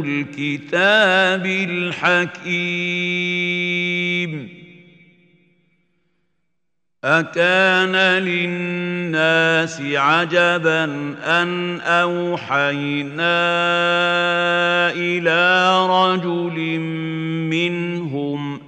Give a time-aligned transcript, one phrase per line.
[0.00, 2.54] الكتاب الحكيم.
[7.04, 10.84] أكان للناس عجبا
[11.24, 13.24] أن أوحينا
[14.92, 16.78] إلى رجل
[17.50, 18.53] منهم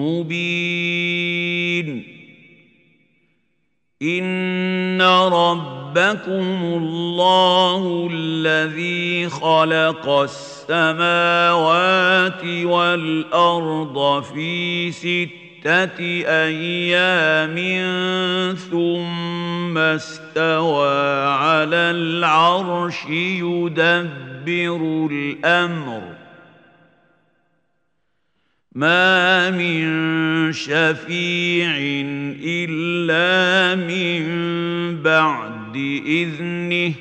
[0.00, 1.86] مبين.
[4.02, 5.02] إن
[5.32, 11.44] ربكم الله الذي خلق السماوات
[12.44, 17.56] والأرض في ست ستة أيام
[18.54, 26.02] ثم استوى على العرش يدبر الأمر.
[28.76, 31.76] ما من شفيع
[32.44, 34.22] إلا من
[35.02, 36.92] بعد إذنه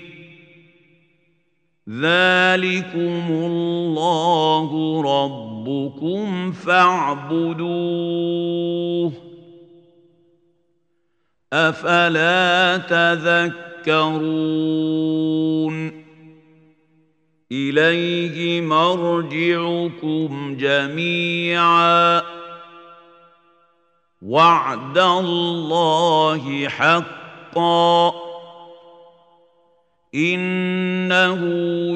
[1.90, 7.76] ذلكم الله ربكم فاعبدوه
[11.54, 14.36] افلا تذكرون
[17.56, 22.22] إليه مرجعكم جميعا.
[24.22, 28.12] وعد الله حقا.
[30.16, 31.40] إنه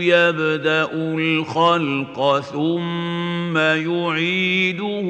[0.04, 5.08] يبدأ الخلق ثم يعيده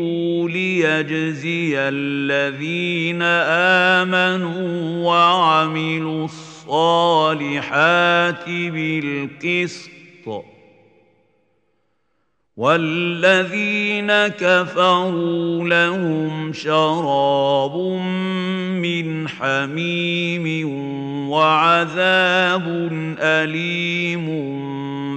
[0.50, 3.22] ليجزي الذين
[4.02, 7.60] آمنوا وعملوا الصالحات
[8.50, 9.99] بالقسط.
[12.60, 17.76] والذين كفروا لهم شراب
[18.84, 20.70] من حميم
[21.30, 22.68] وعذاب
[23.20, 24.28] أليم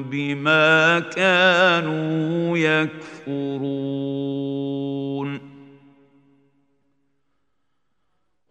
[0.03, 4.03] بما كانوا يكفرون.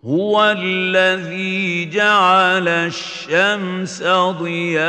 [0.06, 4.82] هو الذي جعل الشمس ضياء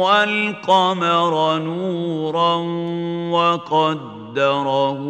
[0.00, 2.54] والقمر نورا
[3.30, 5.00] وقدره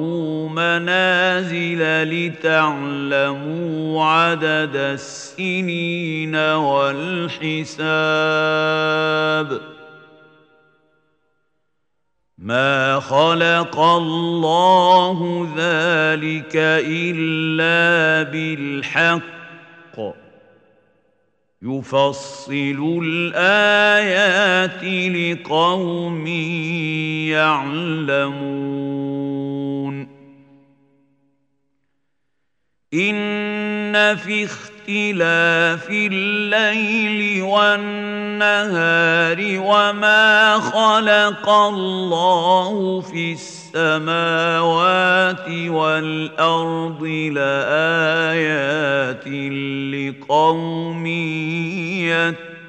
[0.49, 7.87] منازل لتعلموا عدد السنين والحساب.
[12.39, 19.37] ما خلق الله ذلك الا بالحق.
[21.63, 26.27] يفصل الايات لقوم
[27.27, 28.47] يعلمون.
[32.95, 34.76] ان في اختلاف
[35.91, 43.37] الليل والنهار وما خلق الله في
[43.77, 47.03] السماوات والأرض
[47.33, 49.29] لآيات
[49.93, 51.07] لقوم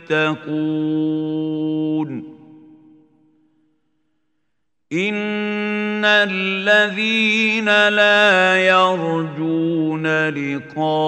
[0.10, 2.27] يتقون.
[4.94, 11.02] ان الذين لا يرجون لقاءنا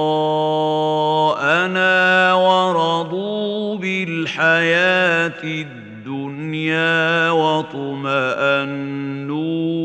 [2.33, 8.69] ورضوا بالحياة الدنيا واطمانوا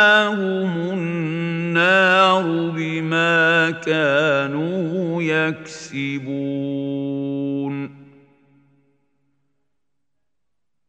[0.92, 2.42] النار
[2.76, 6.42] بما كانوا يكسبون.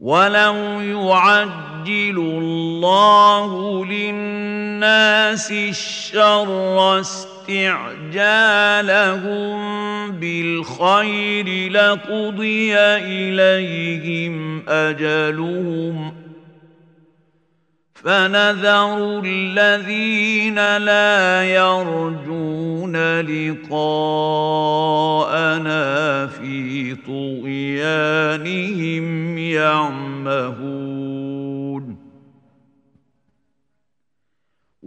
[0.00, 8.00] ولو يعجل الله للناس الشر استعجالهم
[10.10, 16.19] بالخير لقضي اليهم اجلهم
[18.04, 23.80] فنذر الذين لا يرجون لقاءنا
[26.26, 28.58] في طغيانهم
[29.38, 31.09] يعمهون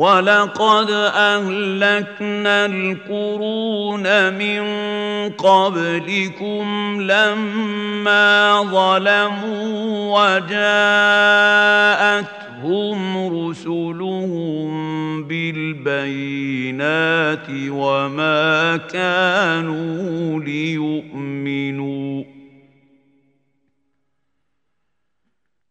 [0.00, 4.62] ولقد اهلكنا القرون من
[5.28, 6.64] قبلكم
[7.02, 10.60] لما ظلموا وجاءتهم
[13.36, 14.70] رسلهم
[15.24, 22.39] بالبينات وما كانوا ليؤمنوا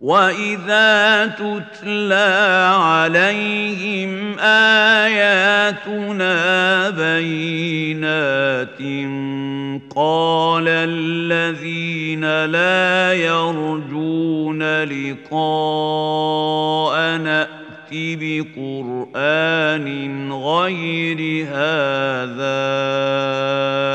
[0.00, 5.60] واذا تتلى عليهم اياتنا
[6.90, 8.78] بينات
[9.96, 16.00] قال الذين لا يرجون لقاءنا
[17.42, 19.88] ائت بقران
[20.32, 22.60] غير هذا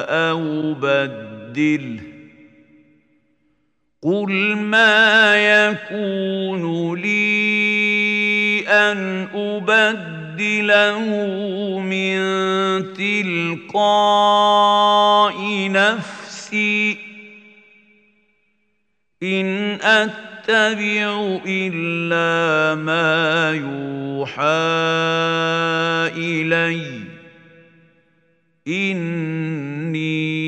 [0.09, 2.14] أو بدله
[4.05, 10.99] قل ما يكون لي ان ابدله
[11.79, 12.17] من
[13.73, 14.51] تلقاء
[15.71, 16.97] نفسي
[19.23, 24.45] ان اتبع الا ما يوحى
[26.17, 27.01] الي
[28.67, 30.44] اني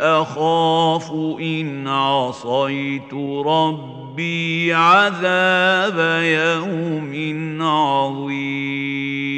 [0.00, 3.14] أخاف إن عصيت
[3.46, 9.28] ربي عذاب يوم عظيم.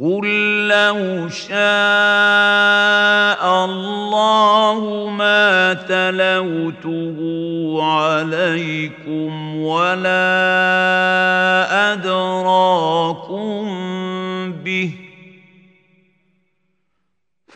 [0.00, 1.56] قل لو شاء
[3.64, 7.18] الله ما تلوته
[7.82, 10.32] عليكم ولا
[11.92, 13.66] أدراكم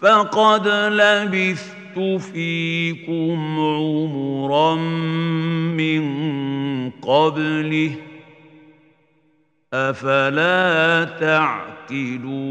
[0.00, 1.98] فقد لبثت
[2.32, 4.74] فيكم عمرا
[5.76, 6.02] من
[6.90, 7.94] قبله
[9.72, 12.50] افلا تعقلون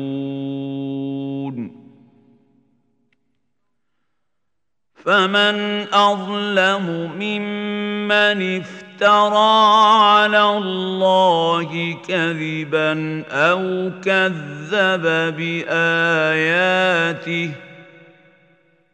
[4.96, 15.02] فمن اظلم ممن افترى على الله كذبا أو كذب
[15.38, 16.90] بآياته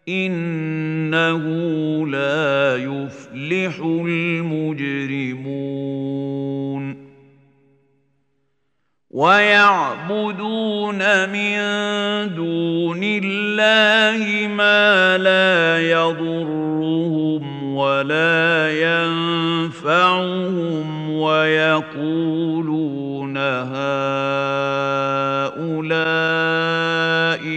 [0.09, 1.43] إنه
[2.07, 5.45] لا يفلح المجرمون
[9.15, 11.55] ويعبدون من
[12.35, 18.71] دون الله ما لا يضرهم ولا
[19.83, 22.55] ينفعهم ويقولون
[23.37, 23.95] هؤلاء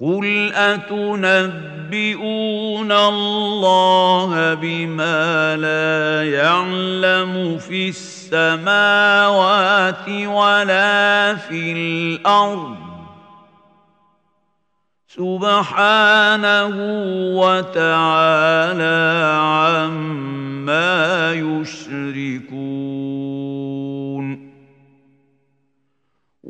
[0.00, 0.52] قل
[1.94, 9.28] اتنبئون الله بما لا يعلم في السماوات
[10.08, 12.76] ولا في الأرض
[15.08, 16.74] سبحانه
[17.38, 18.94] وتعالى
[19.42, 22.83] عما يشركون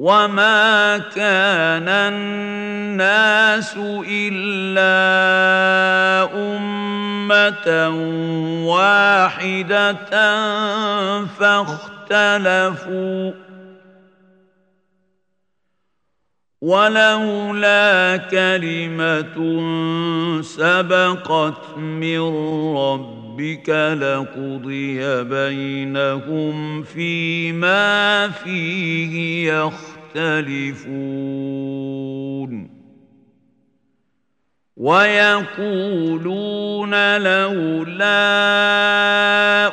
[0.04, 3.72] وما كان الناس
[4.08, 5.00] الا
[6.34, 7.88] امه
[8.68, 9.94] واحدة
[11.40, 13.32] فاختلفوا
[16.60, 19.36] ولولا كلمه
[20.42, 22.20] سبقت من
[22.76, 23.68] ربك
[24.00, 29.93] لقضي بينهم فيما فيه يختلفون
[35.56, 38.14] ويقولون لولا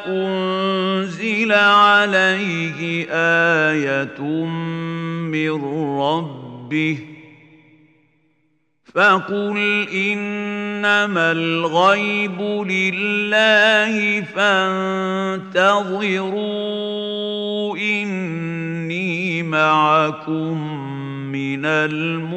[0.08, 3.08] أنزل عليه
[3.70, 5.52] آية من
[6.00, 6.98] ربه
[8.94, 15.78] فقل إنما الغيب لله فانتظروا
[17.78, 18.51] اني
[19.52, 20.56] معكم
[21.32, 22.32] من المنتظرين.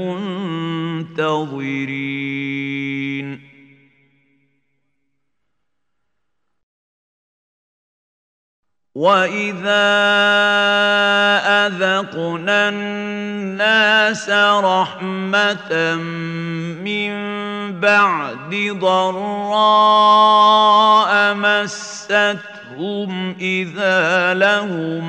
[8.94, 9.94] واذا
[11.66, 15.94] اذقنا الناس رحمه
[16.84, 17.14] من
[17.80, 20.24] بعد ضراء
[22.72, 25.04] مستهم اذا لهم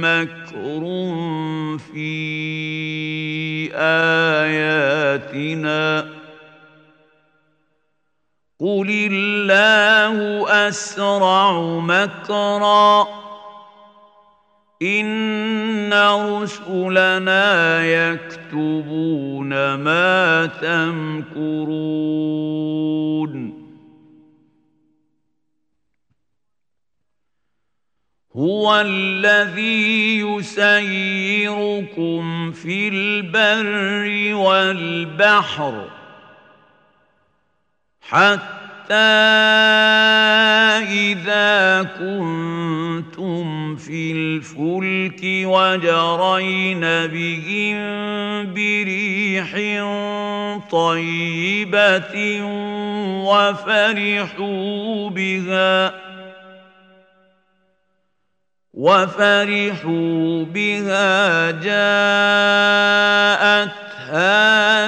[0.00, 0.80] مكر
[1.92, 3.70] في
[4.44, 5.20] اياتنا
[8.60, 13.08] قل الله اسرع مكرا
[14.82, 15.92] ان
[16.42, 22.00] رسلنا يكتبون ما تمكرون
[28.36, 31.72] هو الذي يسيركم
[32.52, 35.84] في البر والبحر
[38.00, 38.94] حتى
[40.90, 47.80] إذا كنتم في الفلك وجرين بهم
[48.54, 49.54] بريح
[50.70, 52.42] طيبة
[53.24, 56.09] وفرحوا بها
[58.74, 63.00] وفرحوا بها جاءتها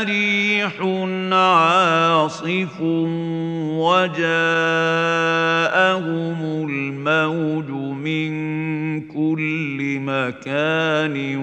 [0.02, 0.80] ريح
[1.32, 2.80] عاصف
[3.82, 4.28] وجاءهم
[6.68, 8.32] الموج من
[9.08, 11.36] كل مكان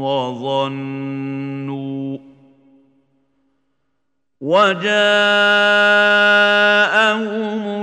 [0.00, 1.30] وظنوا
[4.40, 4.90] وجاءهم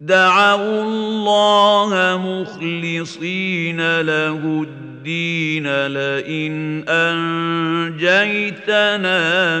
[0.00, 1.90] دعوا الله
[2.24, 4.83] مخلصين له الدين.
[5.88, 8.40] لئن أنجيتنا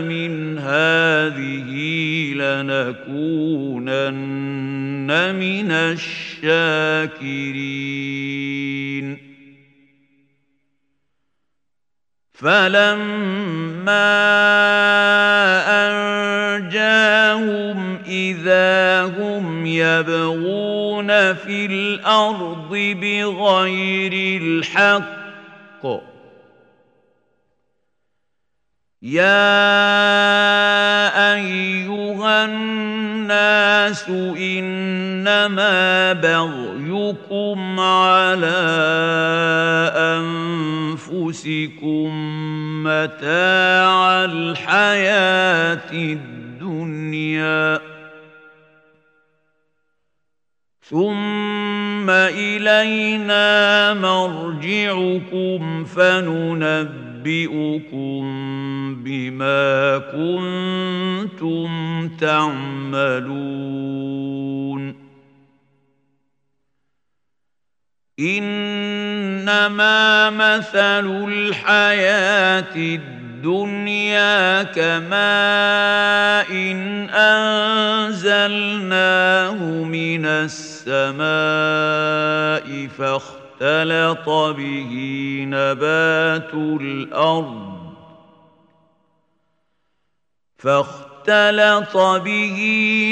[0.00, 1.70] من هذه
[2.34, 3.74] لنكونن
[5.34, 7.44] من الشاكرين.
[12.32, 14.14] فلما
[16.64, 22.70] أنجاهم إذا هم يبغون في الأرض
[23.02, 25.23] بغير الحق
[29.02, 29.74] يا
[31.34, 38.60] ايها الناس انما بغيكم على
[41.04, 42.10] انفسكم
[42.84, 47.93] متاع الحياة الدنيا.
[50.84, 56.64] ثم الينا مرجعكم فننبئكم
[59.04, 61.68] بما كنتم
[62.08, 63.64] تعملون
[68.20, 73.23] انما مثل الحياة الدنيا
[74.62, 77.10] كماء إن
[78.10, 79.04] انزلناه
[79.84, 81.26] من السماء
[82.98, 84.92] فاختلط به
[85.48, 87.74] نبات الأرض
[90.58, 92.58] فاختلط به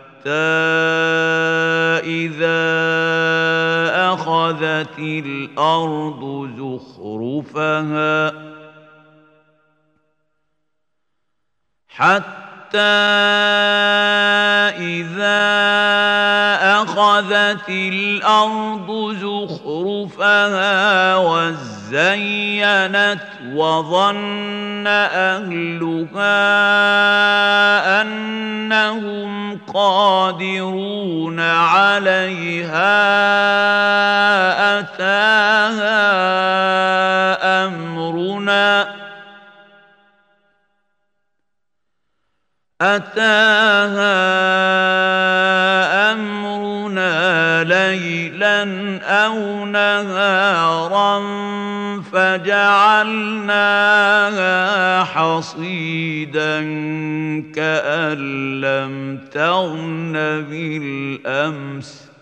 [2.04, 2.64] اذا
[4.14, 8.34] اخذت الأرض زخرفها
[11.88, 12.43] حتى
[14.78, 15.44] إذا
[16.82, 23.20] أخذت الأرض زخرفها وزينت
[23.54, 26.42] وظن أهلها
[28.02, 32.94] أنهم قادرون عليها
[34.80, 36.04] أتاها
[37.66, 38.88] أمرنا
[42.84, 44.14] أتاها
[46.12, 48.64] أمرنا ليلا
[49.04, 51.24] أو نهارا
[52.14, 53.04] فجعلناها
[55.04, 56.60] حصيدا
[57.56, 60.14] كأن لم تغن
[60.50, 62.13] بالأمس.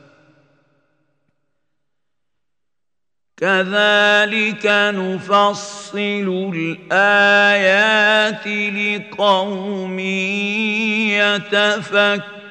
[3.42, 10.00] كذلك نفصل الآيات لقوم
[11.10, 12.42] يتفكرون.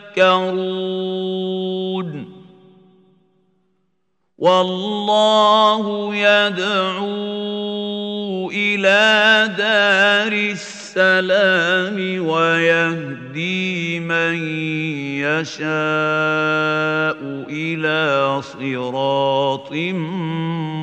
[4.39, 7.11] والله يدعو
[8.51, 10.80] إلى دار السلام
[12.21, 14.35] ويهدي من
[15.21, 15.71] يشاء
[17.51, 19.73] إلى صراط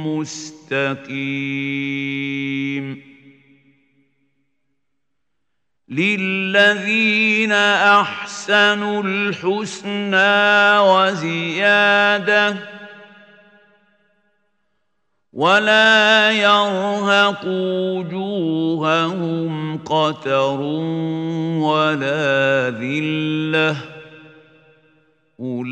[0.06, 1.48] مستقيم.
[5.90, 12.77] للذين أحسنوا الحسنى وزيادة
[15.38, 17.46] ولا يرهق
[17.94, 20.60] وجوههم قتر
[21.62, 23.76] ولا ذلة.
[25.40, 25.70] أولئك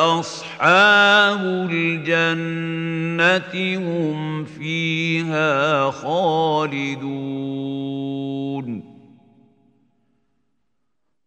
[0.00, 1.40] أصحاب
[1.70, 7.24] الجنة هم فيها خالدون.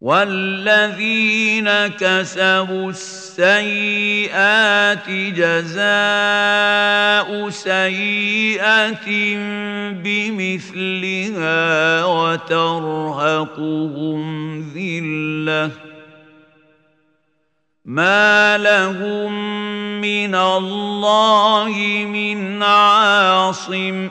[0.00, 3.27] والذين كسبوا السيئات
[5.38, 6.50] جزاء
[7.50, 9.08] سيئة
[10.04, 11.64] بمثلها
[12.04, 13.40] وترهقهم
[14.74, 15.70] ذلة
[17.84, 19.32] ما لهم
[20.00, 21.74] من الله
[22.10, 24.10] من عاصم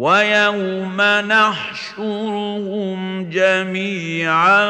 [0.00, 0.96] ويوم
[1.28, 2.98] نحشرهم
[3.30, 4.62] جميعا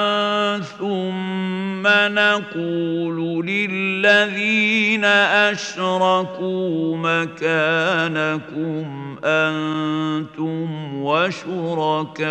[0.59, 5.05] ثم نقول للذين
[5.55, 8.87] أشركوا مكانكم
[9.25, 10.69] أنتم
[11.03, 12.31] وشركاؤكم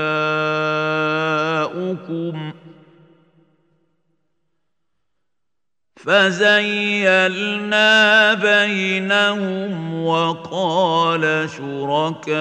[6.06, 7.94] فزيلنا
[8.34, 12.40] بينهم وقال شركاؤهم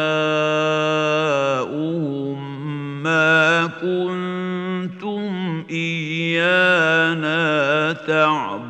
[3.03, 7.39] ما كنتم إيانا
[7.93, 8.68] تعبدون.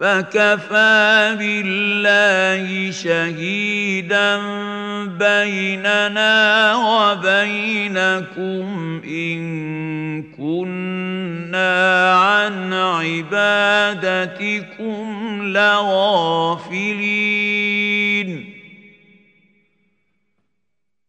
[0.00, 4.36] فكفى بالله شهيدا
[5.06, 8.66] بيننا وبينكم
[9.04, 14.22] إن كنا عن عبادتكم
[15.42, 17.10] لغافلين.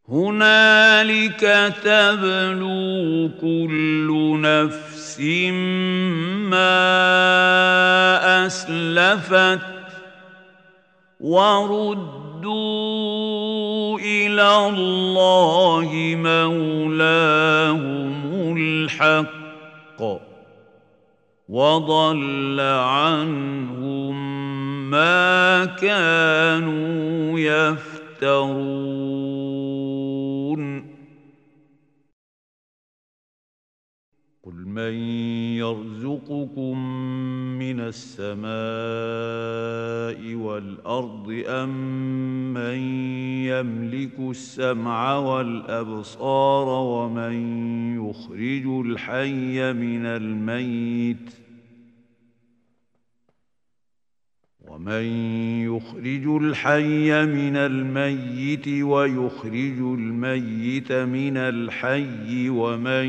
[0.09, 4.90] هنالك تبلو كل نفس
[6.49, 6.85] ما
[8.45, 9.59] أسلفت
[11.19, 12.51] وردوا
[13.99, 18.13] إلى الله مولاهم
[18.57, 20.01] الحق
[21.49, 24.15] وضل عنهم
[24.91, 29.50] ما كانوا يفترون.
[34.73, 34.93] من
[35.57, 36.77] يرزقكم
[37.59, 38.51] من السماء
[40.35, 42.77] والارض ام من
[43.45, 47.33] يملك السمع والابصار ومن
[48.09, 51.40] يخرج الحي من الميت
[54.71, 55.03] ومن
[55.67, 63.05] يخرج الحي من الميت ويخرج الميت من الحي ومن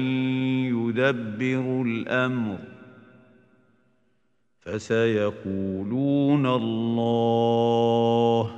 [0.67, 2.59] يدبر الأمر
[4.61, 8.51] فسيقولون الله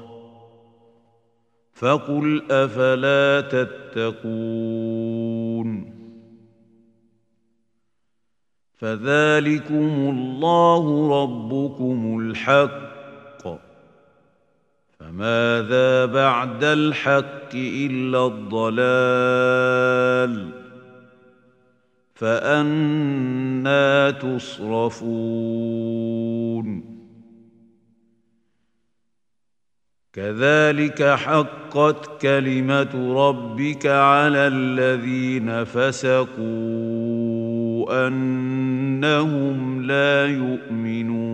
[1.75, 4.85] فقل أفلا تتقون
[8.75, 12.94] فذلكم الله ربكم الحق
[15.05, 19.85] فماذا بعد الحق إلا الضلال؟
[22.15, 25.25] فأنا تصرفون.
[30.13, 36.47] كذلك حقت كلمة ربك على الذين فسقوا
[38.07, 41.34] أنهم لا يؤمنون.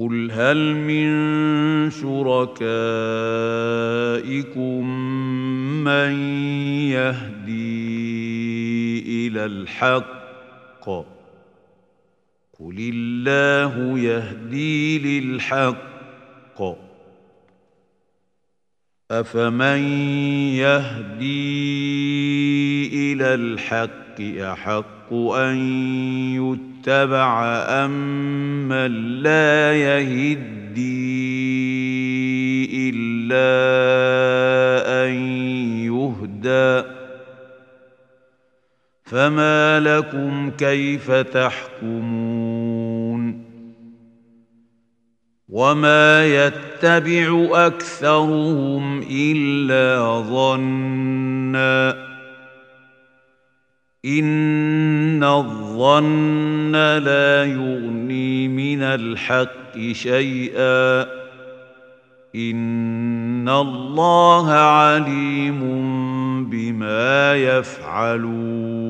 [0.00, 1.10] قل هل من
[1.90, 2.60] شركائكم
[5.84, 6.12] من
[6.88, 7.60] يهدي
[9.28, 10.84] إلى الحق
[12.60, 16.62] قل الله يهدي للحق
[19.10, 19.82] افمن
[20.56, 21.52] يهدي
[23.12, 25.56] إلى الحق احق ان
[26.36, 28.72] يتبع امن أم
[29.22, 30.80] لا يهدي
[32.90, 33.46] إلا
[35.06, 35.14] أن
[35.84, 36.88] يهدى
[39.04, 42.50] فما لكم كيف تحكمون
[45.48, 52.09] وما يتبع أكثرهم إلا ظنّا
[54.04, 61.02] ان الظن لا يغني من الحق شيئا
[62.34, 65.60] ان الله عليم
[66.50, 68.89] بما يفعلون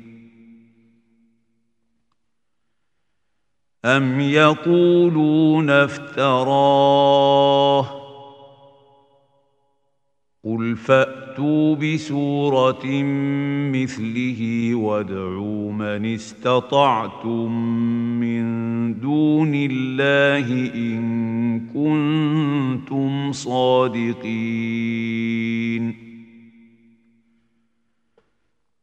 [3.85, 7.21] أم يقولون افتراه
[10.43, 12.85] قل فأتوا بسورة
[13.73, 17.51] مثله وادعوا من استطعتم
[18.19, 18.43] من
[18.99, 24.51] دون الله إن كنتم صادقين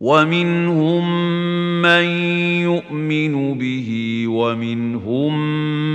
[0.00, 1.02] ومنهم
[1.82, 2.04] من
[2.62, 5.32] يؤمن به ومنهم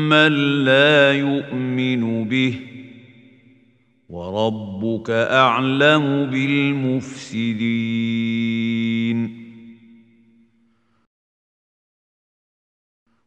[0.10, 0.32] من
[0.66, 2.60] لا يؤمن به
[4.10, 7.72] وربك أعلم بالمفسدين.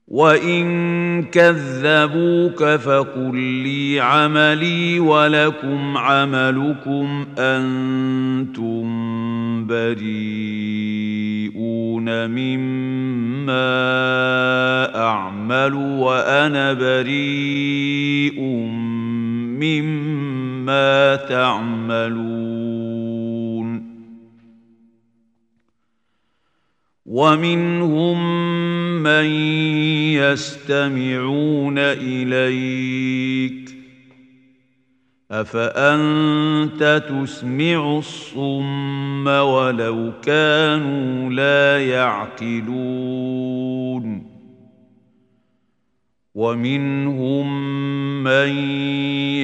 [0.08, 9.23] وإن كذبوك فقل لي عملي ولكم عملكم أنتم
[9.66, 11.46] بريئون
[12.30, 13.64] مما
[14.96, 18.40] أعمل وأنا بريء
[19.60, 22.64] مما تعملون.
[27.06, 28.18] ومنهم
[29.02, 29.24] من
[30.14, 33.63] يستمعون إليك
[35.40, 43.04] افانت تسمع الصم ولو كانوا لا يعقلون
[46.34, 47.74] ومنهم
[48.24, 48.48] من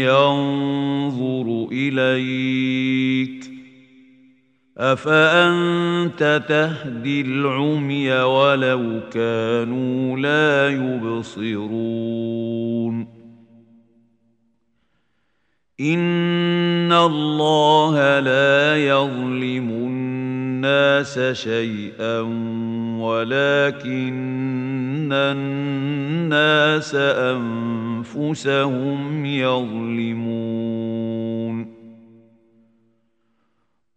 [0.05, 3.51] ينظر اليك
[4.79, 12.41] افانت تهدي العمي ولو كانوا لا يبصرون
[15.81, 22.21] ان الله لا يظلم الناس شيئا
[23.01, 24.33] ولكن
[25.13, 26.95] الناس
[28.15, 30.71] انفسهم يظلمون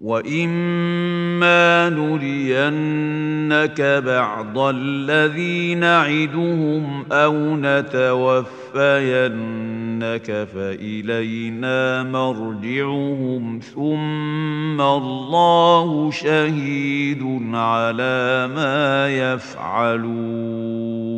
[0.00, 8.48] واما نرينك بعض الذي نعدهم أو نتوفينك
[10.54, 17.22] فالينا مرجعهم ثم الله شهيد
[17.54, 21.17] على ما يفعلون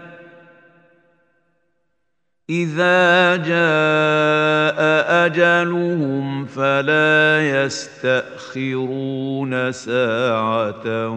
[2.51, 4.79] إذا جاء
[5.25, 11.09] أجلهم فلا يستأخرون ساعة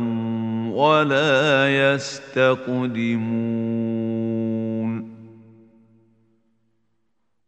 [0.70, 3.14] ولا يستقدمون.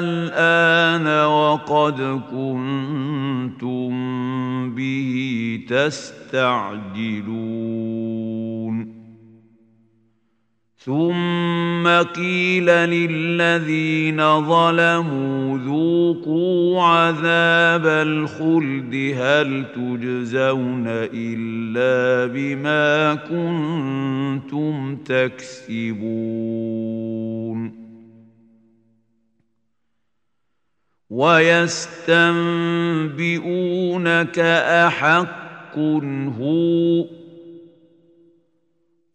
[0.00, 3.90] الآن وقد كنتم
[4.74, 5.14] به
[5.68, 6.90] تستعجلون.
[10.84, 25.80] ثم قيل للذين ظلموا ذوقوا عذاب الخلد هل تجزون الا بما كنتم تكسبون
[31.10, 31.98] ويستنبئونك
[34.38, 35.78] احق
[36.40, 37.19] هو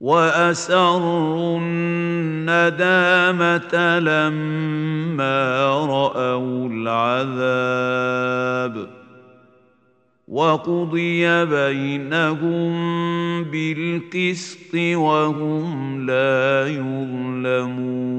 [0.00, 3.18] وأسروا الندامة
[3.98, 7.80] لما رأوا العذاب
[10.28, 12.72] وقضي بينهم
[13.44, 18.10] بالقسط وهم لا يظلمون.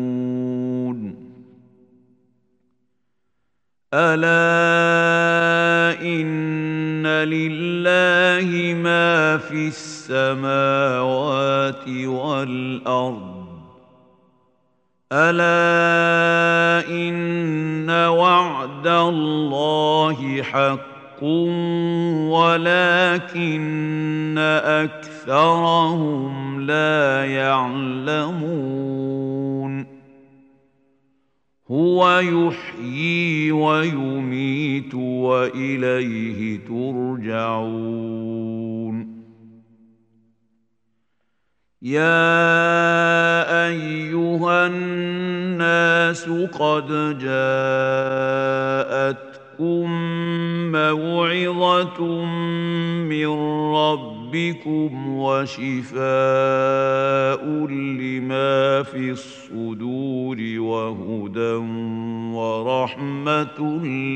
[3.94, 4.42] ألا
[7.08, 13.42] لله ما في السماوات والارض
[15.12, 21.24] الا ان وعد الله حق
[22.34, 24.36] ولكن
[24.66, 28.82] اكثرهم لا يعلمون
[31.72, 38.02] هو يحيي ويميت وإليه ترجعون.
[41.82, 48.32] يا أيها الناس قد جاءتكم
[50.72, 52.26] موعظة
[53.06, 53.28] من
[53.76, 54.21] ربكم
[55.08, 56.02] وشفاء
[57.68, 61.54] لما في الصدور وهدى
[62.36, 63.60] ورحمة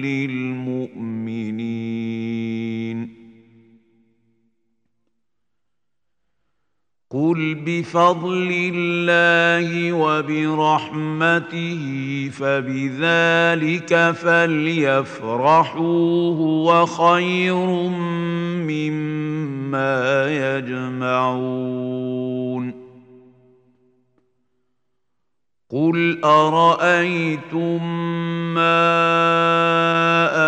[0.01, 0.85] للمؤمنين.
[7.15, 11.81] قل بفضل الله وبرحمته
[12.33, 15.83] فبذلك فليفرحوا
[16.35, 17.55] هو خير
[18.67, 20.25] مما
[20.57, 21.85] يجمعون
[25.71, 27.83] قل ارايتم
[28.53, 28.95] ما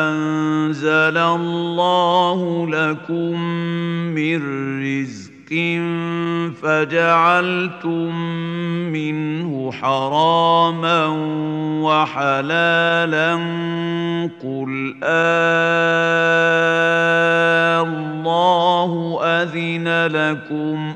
[0.09, 3.41] انزل الله لكم
[4.15, 4.41] من
[4.83, 5.53] رزق
[6.67, 8.15] فجعلتم
[8.91, 11.05] منه حراما
[11.83, 13.33] وحلالا
[14.43, 16.27] قل آه
[17.83, 20.93] الله أذن لكم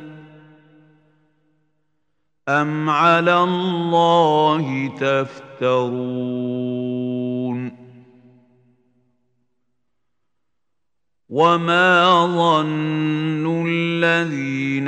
[2.50, 6.02] أم على الله تفترون
[11.30, 14.88] وما ظن الذين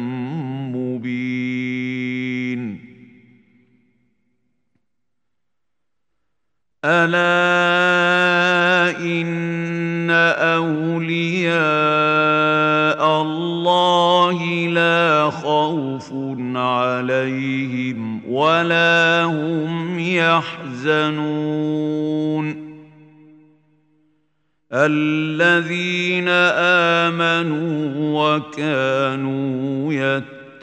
[6.85, 7.21] ألا
[8.99, 11.51] إن أولياء
[13.21, 16.13] الله لا خوف
[16.55, 21.11] عليهم ولا هم يحزنون.
[24.73, 26.27] الذين
[27.07, 29.93] آمنوا وكانوا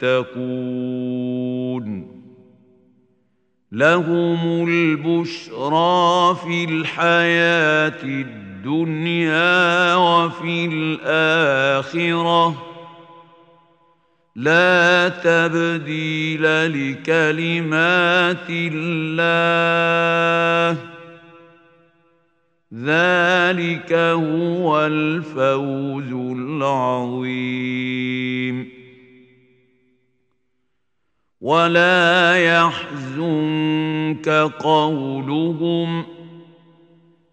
[0.01, 2.08] يتقون.
[3.71, 12.65] لهم البشرى في الحياة الدنيا وفي الآخرة.
[14.35, 16.43] لا تبديل
[16.73, 19.69] لكلمات الله.
[22.73, 27.59] ذلك هو الفوز العظيم.
[31.41, 34.29] ولا يحزنك
[34.59, 36.05] قولهم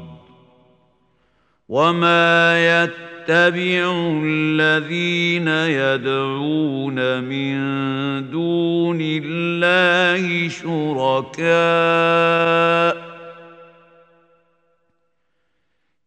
[1.68, 3.92] وما يتبع
[4.24, 7.54] الذين يدعون من
[8.30, 11.44] دون الله شركاء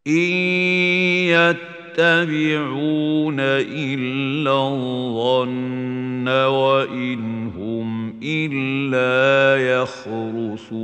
[0.07, 0.47] إن
[1.97, 10.77] يتبعون إلا الظن وإن هم إلا يخرصون.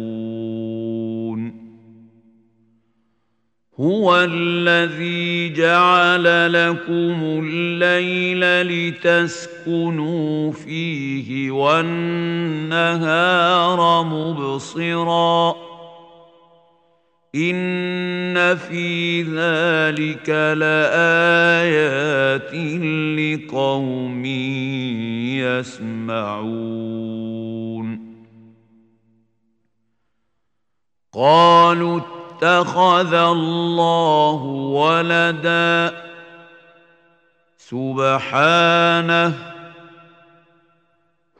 [3.80, 12.84] هو الذي جعل لكم الليل لتسكنوا فيه والنهار
[14.03, 15.62] مبصراً
[17.36, 22.53] ان في ذلك لايات
[23.19, 24.25] لقوم
[26.05, 26.93] يسمعون
[31.13, 35.93] قالوا اتخذ الله ولدا
[37.57, 39.53] سبحانه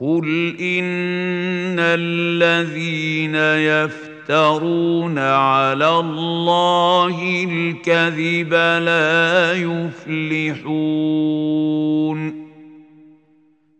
[0.00, 3.34] قل ان الذين
[4.24, 10.86] يفترون على الله الكذب لا يفلحون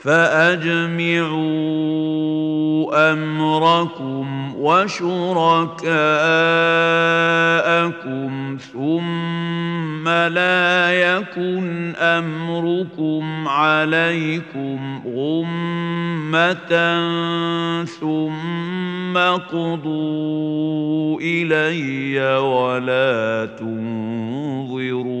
[0.00, 1.50] فأجمعوا
[3.12, 5.90] أمركم وشركاءكم
[8.72, 16.70] ثم لا يكن أمركم عليكم غمة
[17.84, 19.18] ثم
[19.52, 25.20] قضوا إلي ولا تنظرون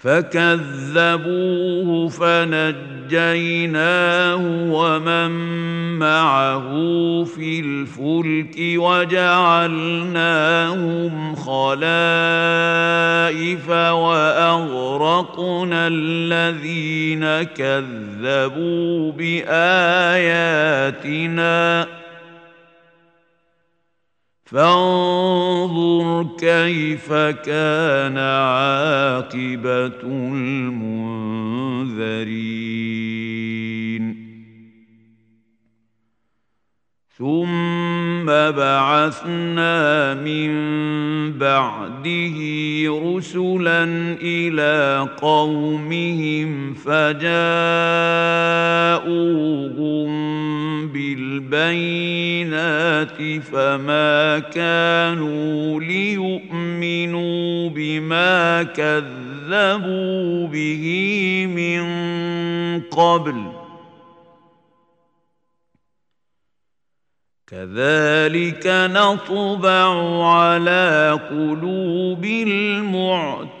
[0.00, 3.10] فكذبوه فنجيناه
[4.72, 5.30] ومن
[5.98, 6.68] معه
[7.24, 10.14] في الفلك وجعلناهم
[11.34, 12.00] خلائف
[13.90, 20.10] وأغرقنا الذين كذبوا بآياتنا.
[24.50, 30.90] فانظر كيف كان عاقبة المنذرين.
[37.20, 40.52] ثم بعثنا من
[41.32, 42.36] بعده
[43.04, 43.84] رسلا
[44.22, 47.20] إلى قومهم فجاءوهم
[50.88, 52.32] بالبينات
[53.52, 61.82] فما كانوا ليؤمنوا بما كذبوا به من
[62.80, 63.59] قبل
[67.50, 73.60] كذلك نطبع على قلوب المعتدين.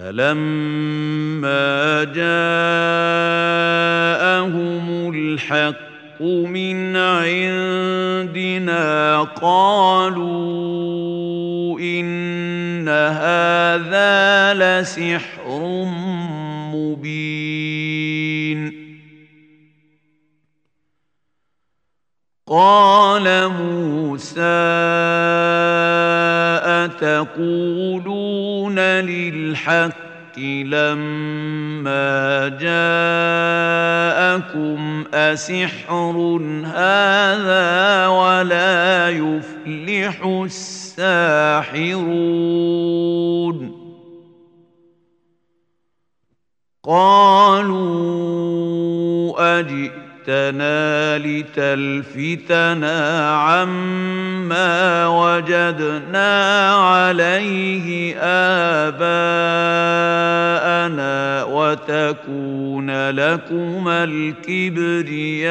[0.00, 2.30] فلما جاءهم
[5.14, 10.60] الحق من عندنا قالوا
[11.80, 15.84] ان هذا لسحر
[16.74, 18.80] مبين
[22.46, 24.40] قال موسى
[26.84, 32.48] اتقولون للحق لما
[33.80, 41.00] جاءكم أسحر هذا ولا يفلح الساحرون
[46.84, 48.20] قالوا
[49.60, 49.99] اجئ
[50.30, 52.98] جئتنا لتلفتنا
[53.30, 58.16] عما وجدنا عليه
[58.86, 59.10] آباءنا
[61.44, 65.50] وتكون لكما الكبرياء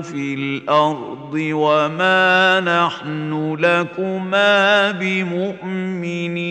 [0.00, 6.50] في الأرض وما نحن لكما بمؤمنين.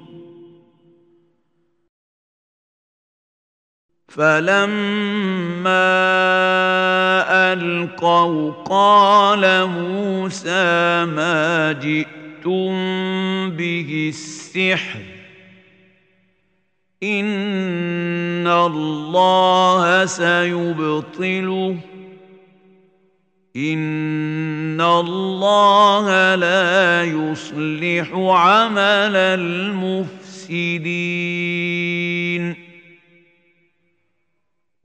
[4.11, 5.91] فلما
[7.53, 12.71] ألقوا قال موسى ما جئتم
[13.49, 14.99] به السحر
[17.03, 21.77] إن الله سيبطله
[23.55, 30.71] إن الله لا يصلح عمل المفسدين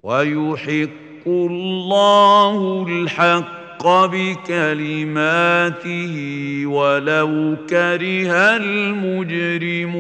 [0.07, 5.67] ويحق الله الحق بكلماته
[6.67, 9.97] ولو كره المجرمون.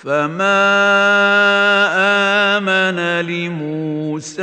[0.00, 0.56] فما
[2.56, 4.42] امن لموسى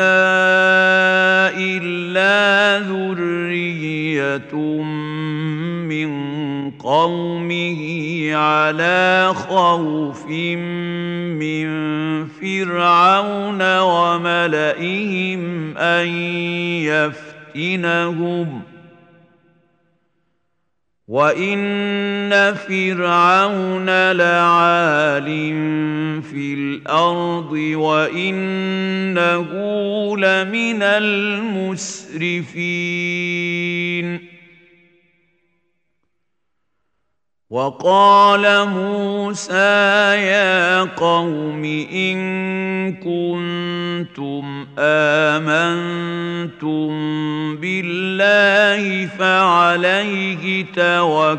[1.57, 4.37] الا ذريه
[5.89, 6.09] من
[6.71, 7.81] قومه
[8.35, 11.67] على خوف من
[12.27, 15.41] فرعون وملئهم
[15.77, 16.07] ان
[17.55, 18.61] يفتنهم
[21.07, 25.25] وان فرعون لعال
[26.21, 29.47] في الأرض وانه
[30.17, 31.97] لمن المسرفين
[37.49, 39.53] وقال موسى
[40.27, 42.17] يا قوم ان
[42.93, 43.76] كنتم
[44.79, 46.89] آمنتم
[47.55, 51.37] بالله فعليه توكلوا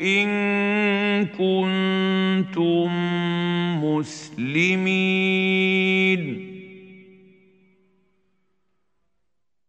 [0.00, 2.88] إن كنتم
[3.84, 4.90] مسلمين.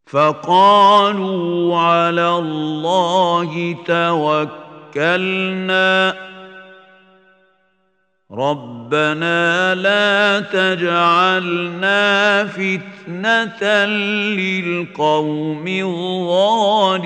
[0.06, 3.76] فقالوا على الله
[4.96, 6.31] توكلنا.
[8.34, 17.02] ربنا لا تجعلنا فتنة للقوم الظالمين.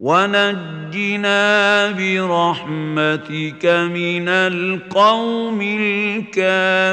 [0.00, 6.92] ونجنا برحمتك من القوم الكافرين.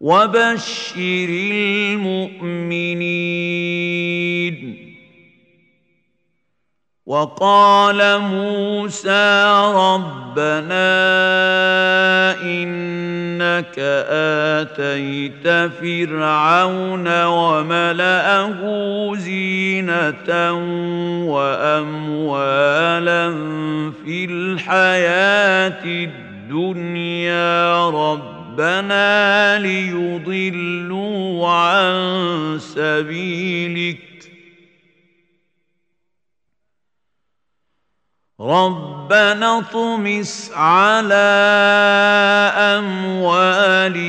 [0.00, 2.16] وبشر المؤمنين.
[7.06, 9.44] وقال موسى
[9.74, 10.90] ربنا
[12.42, 13.74] إنك
[14.58, 15.48] آتيت
[15.80, 18.60] فرعون وملأه
[19.14, 20.52] زينة
[21.26, 23.30] وأموالا
[24.04, 27.90] في الحياة الدنيا.
[27.90, 33.98] رب ربنا ليضلوا عن سبيلك.
[38.40, 41.14] ربنا اطمس على
[42.78, 44.00] أموالهم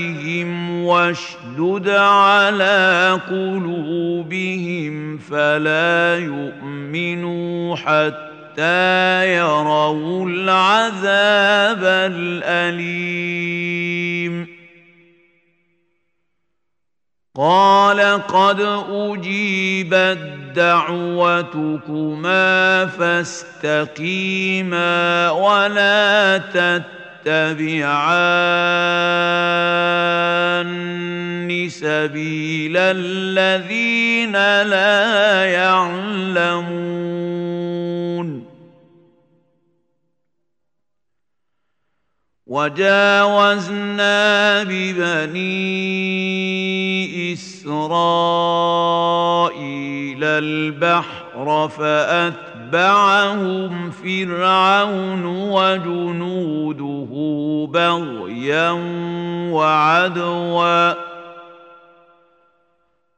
[0.83, 8.30] واشدد على قلوبهم فلا يؤمنوا حتى
[9.23, 11.83] يروا العذاب
[12.13, 13.31] الأليم.
[17.35, 20.19] قال قد أجيبت
[20.55, 21.65] دعوتكما
[22.85, 24.11] فاستقيما
[25.31, 28.01] ولا تتبعان
[31.71, 36.81] سبيل الذين لا يعلمون.
[42.51, 44.19] وجاوزنا
[44.63, 45.63] ببني
[47.33, 48.63] إسرائيل
[50.23, 53.11] البحر فأتبعهم
[53.91, 57.11] فرعون وجنوده
[57.71, 58.71] بغيا
[59.51, 60.93] وعدوا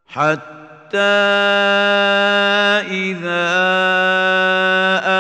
[0.08, 0.63] حتى
[2.86, 3.54] إذا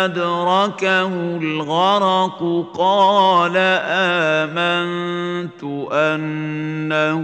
[0.05, 3.53] أدركه الغرق قال
[3.87, 7.23] آمنت أنه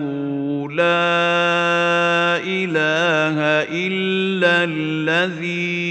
[0.69, 1.09] لا
[2.43, 3.37] إله
[3.69, 5.89] الا الذي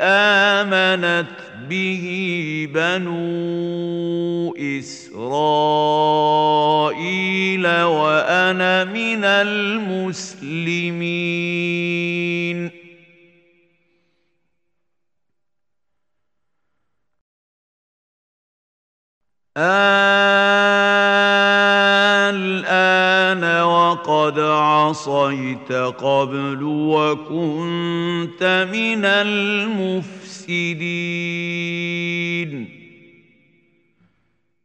[0.00, 1.26] امنت
[1.68, 4.54] به بنو
[5.12, 5.44] إسرائيل
[7.66, 10.72] وأنا من المسلمين.
[22.32, 28.42] الآن وقد عصيت قبل وكنت
[28.72, 30.32] من المفسدين.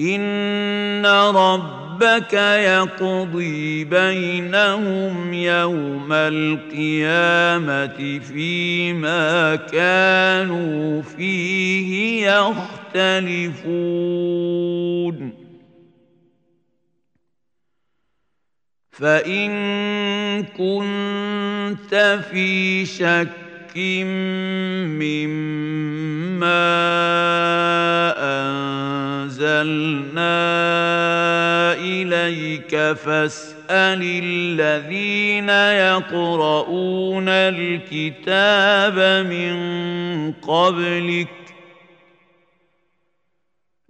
[0.00, 7.58] ان ربك يقضي بينهم يوم القيامه
[8.18, 13.80] فيما كانوا فيه يختلفون
[18.90, 23.49] فان كنت في شك
[24.98, 25.30] مما
[29.20, 30.40] أنزلنا
[31.74, 39.54] إليك فاسأل الذين يقرؤون الكتاب من
[40.32, 41.28] قبلك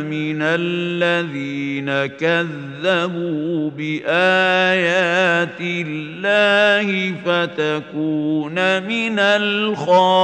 [0.06, 10.24] من الذين كذبوا بآيات الله فتكون من الخاسرين.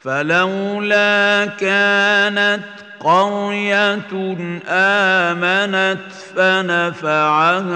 [0.00, 2.64] فلولا كانت
[3.00, 4.36] قرية
[4.68, 7.70] آمنت فنفعها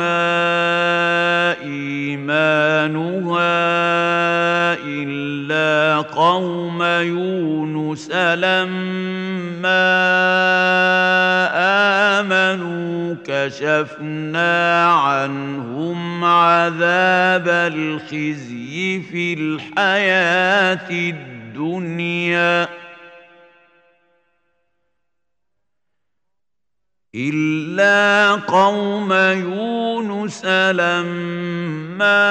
[1.62, 3.34] إيمانها
[4.86, 9.84] إلا قوم يونس لما
[12.20, 21.33] آمنوا كشفنا عنهم عذاب الخزي في الحياة الدنيا.
[21.54, 22.68] الدنيا
[27.14, 30.44] إلا قوم يونس
[30.74, 32.24] لما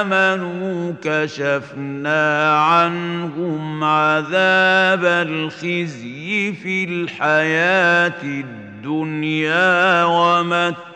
[0.00, 10.86] آمنوا كشفنا عنهم عذاب الخزي في الحياة الدنيا ومتعناهم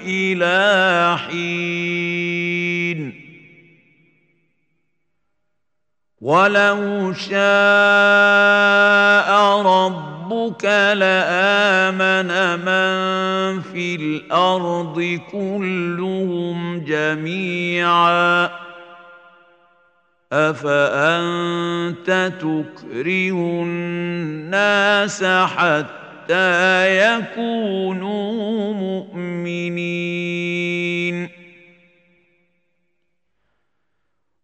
[0.00, 3.27] إلى حين
[6.20, 7.38] ولو شاء
[9.62, 10.64] ربك
[10.94, 18.50] لامن من في الأرض كلهم جميعا
[20.32, 22.10] افانت
[22.40, 29.28] تكره الناس حتى يكونوا مؤمنين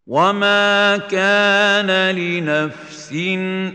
[0.07, 3.11] وما كان لنفس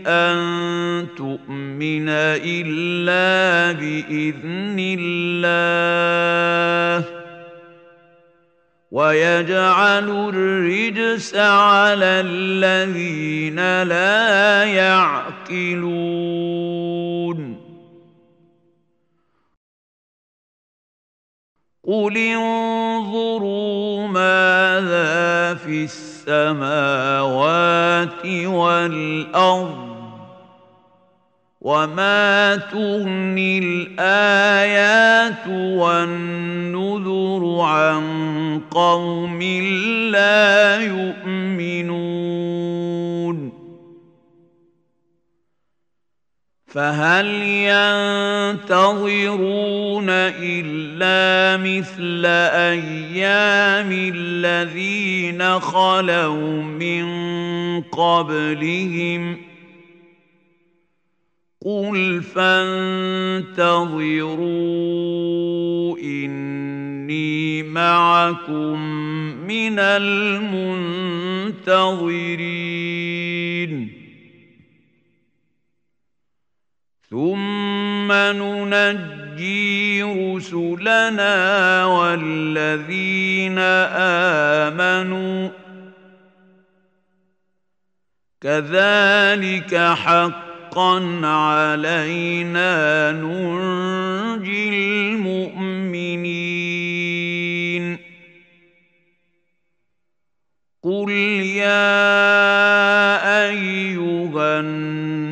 [0.07, 7.05] ان تؤمن الا باذن الله
[8.91, 16.21] ويجعل الرجس على الذين لا يعقلون
[21.83, 25.83] قل انظروا ماذا في
[26.31, 29.91] السماوات والأرض
[31.61, 38.03] وما تغني الآيات والنذر عن
[38.71, 39.41] قوم
[40.11, 42.01] لا يؤمنون
[46.73, 47.25] فهل
[48.55, 57.05] ينتظرون إلا مثل أيام الذين خلوا من
[57.81, 59.37] قبلهم؟
[61.65, 63.57] قل فانتظروا
[65.97, 68.79] إني معكم
[69.47, 70.81] من المنتظرين.
[77.11, 83.57] ثم ننجي رسلنا والذين
[84.69, 85.49] امنوا
[88.41, 94.69] كذلك حقا علينا ننجي
[95.13, 96.31] المؤمنين
[100.83, 101.91] قل يا
[103.49, 105.30] ايها الناس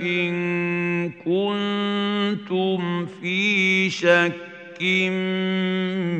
[0.00, 4.50] إن كنتم في شك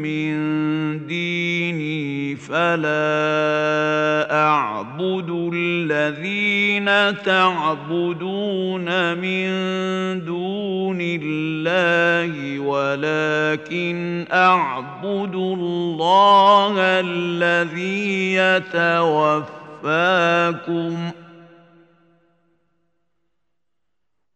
[0.02, 0.36] من
[1.06, 9.50] ديني فلا أعبد الذين تعبدون من
[10.24, 19.50] دون الله ولكن أعبد الله الذي يتوفاكم.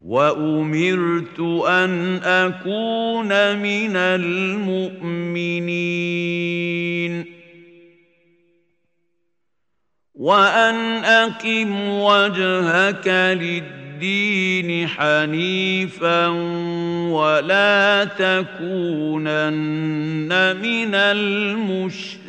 [0.04, 5.34] وأمرت أن أكون من المؤمنين.
[10.14, 13.08] وأن أقم وجهك
[13.40, 16.26] للدين حنيفا
[17.08, 19.46] ولا تكونن
[20.56, 22.24] من المشركين.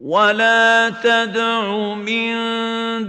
[0.00, 2.32] ولا تدع من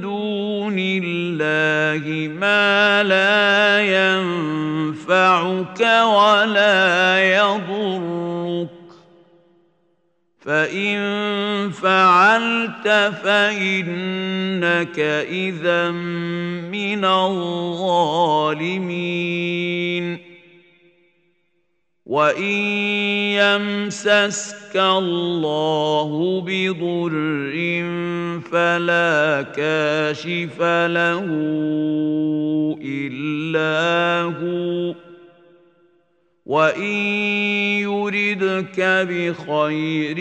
[0.01, 8.69] دون الله ما لا ينفعك ولا يضرك
[10.39, 12.87] فان فعلت
[13.23, 18.11] فانك اذا من الظالمين
[22.12, 22.43] وان
[23.39, 27.55] يمسسك الله بضر
[28.51, 31.26] فلا كاشف له
[32.84, 34.95] الا هو
[36.45, 36.84] وان
[37.80, 40.20] يردك بخير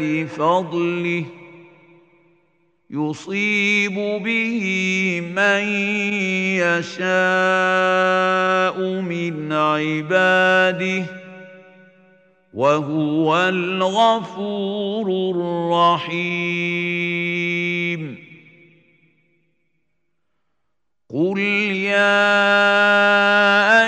[0.00, 1.41] لفضله
[2.92, 4.64] يصيب به
[5.34, 5.64] من
[6.60, 7.00] يشاء
[9.00, 11.04] من عباده
[12.54, 15.06] وهو الغفور
[16.10, 16.42] الرحيم.
[21.10, 22.22] قل يا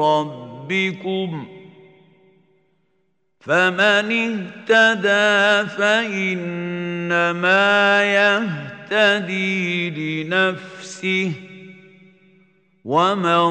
[0.00, 1.46] ربكم
[3.40, 4.06] فمن
[4.70, 7.24] اهتدى فإنما
[8.04, 11.32] يهتدي لنفسه
[12.84, 13.50] ومن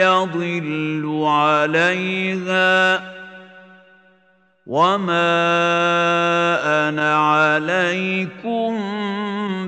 [0.00, 3.02] يضل عليها
[4.66, 5.28] وما
[6.88, 8.78] أنا عليكم